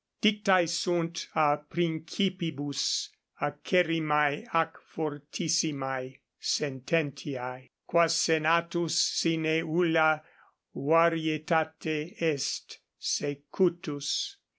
[0.19, 3.09] Dictae sunt a principibus
[3.39, 10.19] acerrimae ac fortissimae sententiae, quas senatus sine ulla
[10.75, 14.37] varietate est secutus.